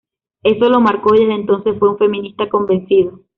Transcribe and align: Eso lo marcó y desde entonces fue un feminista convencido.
Eso 0.41 0.67
lo 0.67 0.81
marcó 0.81 1.13
y 1.13 1.19
desde 1.19 1.35
entonces 1.35 1.77
fue 1.77 1.89
un 1.89 1.99
feminista 1.99 2.49
convencido. 2.49 3.21